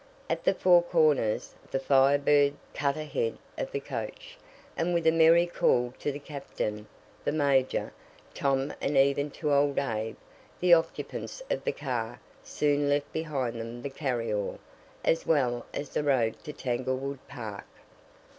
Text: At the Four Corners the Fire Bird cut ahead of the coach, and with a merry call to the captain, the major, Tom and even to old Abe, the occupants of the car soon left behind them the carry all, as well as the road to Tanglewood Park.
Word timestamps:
At 0.31 0.43
the 0.45 0.55
Four 0.55 0.81
Corners 0.81 1.53
the 1.69 1.77
Fire 1.79 2.17
Bird 2.17 2.55
cut 2.73 2.97
ahead 2.97 3.37
of 3.55 3.71
the 3.71 3.79
coach, 3.79 4.35
and 4.75 4.95
with 4.95 5.05
a 5.05 5.11
merry 5.11 5.45
call 5.45 5.93
to 5.99 6.11
the 6.11 6.17
captain, 6.17 6.87
the 7.23 7.31
major, 7.31 7.93
Tom 8.33 8.73
and 8.81 8.97
even 8.97 9.29
to 9.29 9.53
old 9.53 9.77
Abe, 9.77 10.17
the 10.59 10.73
occupants 10.73 11.43
of 11.51 11.63
the 11.63 11.71
car 11.71 12.19
soon 12.41 12.89
left 12.89 13.13
behind 13.13 13.61
them 13.61 13.83
the 13.83 13.91
carry 13.91 14.33
all, 14.33 14.57
as 15.05 15.27
well 15.27 15.67
as 15.71 15.89
the 15.89 16.01
road 16.01 16.39
to 16.45 16.51
Tanglewood 16.51 17.19
Park. 17.27 17.67